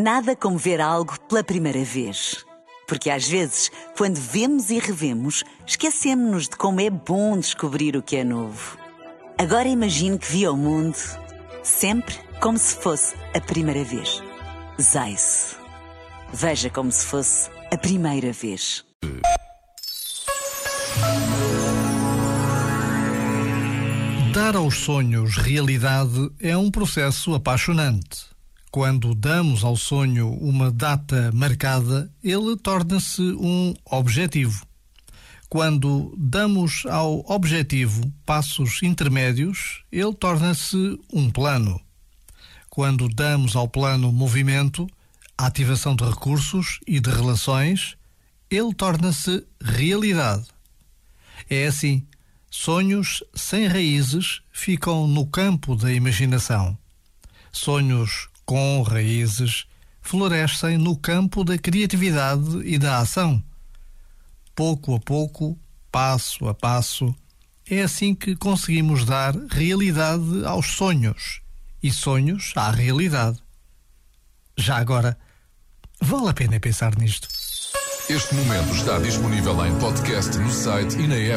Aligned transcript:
Nada 0.00 0.36
como 0.36 0.56
ver 0.56 0.80
algo 0.80 1.18
pela 1.22 1.42
primeira 1.42 1.82
vez. 1.82 2.46
Porque 2.86 3.10
às 3.10 3.26
vezes, 3.26 3.68
quando 3.96 4.14
vemos 4.14 4.70
e 4.70 4.78
revemos, 4.78 5.42
esquecemos-nos 5.66 6.44
de 6.44 6.56
como 6.56 6.80
é 6.80 6.88
bom 6.88 7.36
descobrir 7.36 7.96
o 7.96 8.02
que 8.02 8.14
é 8.14 8.22
novo. 8.22 8.78
Agora 9.36 9.66
imagine 9.66 10.16
que 10.16 10.30
viu 10.30 10.52
o 10.52 10.56
mundo 10.56 10.96
sempre 11.64 12.14
como 12.40 12.56
se 12.56 12.76
fosse 12.76 13.16
a 13.34 13.40
primeira 13.40 13.82
vez. 13.82 14.22
Zais. 14.80 15.56
Veja 16.32 16.70
como 16.70 16.92
se 16.92 17.04
fosse 17.04 17.50
a 17.72 17.76
primeira 17.76 18.32
vez. 18.32 18.84
Dar 24.32 24.54
aos 24.54 24.76
sonhos 24.76 25.36
realidade 25.36 26.30
é 26.38 26.56
um 26.56 26.70
processo 26.70 27.34
apaixonante. 27.34 28.37
Quando 28.70 29.14
damos 29.14 29.64
ao 29.64 29.76
sonho 29.76 30.30
uma 30.30 30.70
data 30.70 31.30
marcada, 31.32 32.12
ele 32.22 32.54
torna-se 32.56 33.22
um 33.22 33.74
objetivo. 33.86 34.66
Quando 35.48 36.14
damos 36.18 36.84
ao 36.84 37.24
objetivo 37.26 38.12
passos 38.26 38.82
intermédios, 38.82 39.82
ele 39.90 40.12
torna-se 40.12 41.00
um 41.10 41.30
plano. 41.30 41.80
Quando 42.68 43.08
damos 43.08 43.56
ao 43.56 43.66
plano 43.66 44.12
movimento, 44.12 44.86
ativação 45.38 45.96
de 45.96 46.04
recursos 46.04 46.78
e 46.86 47.00
de 47.00 47.10
relações, 47.10 47.96
ele 48.50 48.74
torna-se 48.74 49.46
realidade. 49.62 50.46
É 51.48 51.66
assim, 51.66 52.06
sonhos 52.50 53.24
sem 53.34 53.66
raízes 53.66 54.42
ficam 54.52 55.06
no 55.06 55.26
campo 55.26 55.74
da 55.74 55.90
imaginação. 55.90 56.76
Sonhos 57.50 58.28
com 58.48 58.80
raízes, 58.80 59.66
florescem 60.00 60.78
no 60.78 60.96
campo 60.96 61.44
da 61.44 61.58
criatividade 61.58 62.62
e 62.64 62.78
da 62.78 63.00
ação. 63.00 63.44
Pouco 64.56 64.94
a 64.94 64.98
pouco, 64.98 65.58
passo 65.92 66.48
a 66.48 66.54
passo, 66.54 67.14
é 67.68 67.82
assim 67.82 68.14
que 68.14 68.34
conseguimos 68.34 69.04
dar 69.04 69.34
realidade 69.50 70.46
aos 70.46 70.68
sonhos 70.68 71.42
e 71.82 71.90
sonhos 71.90 72.54
à 72.56 72.70
realidade. 72.70 73.36
Já 74.56 74.78
agora, 74.78 75.18
vale 76.00 76.30
a 76.30 76.32
pena 76.32 76.58
pensar 76.58 76.96
nisto. 76.96 77.28
Este 78.08 78.34
momento 78.34 78.74
está 78.74 78.98
disponível 78.98 79.66
em 79.66 79.78
podcast 79.78 80.38
no 80.38 80.50
site 80.50 80.96
e 80.96 81.06
na 81.06 81.16
app. 81.16 81.36